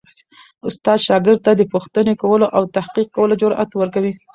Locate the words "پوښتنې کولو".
1.73-2.47